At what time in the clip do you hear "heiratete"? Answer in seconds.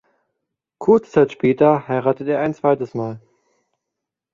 1.87-2.31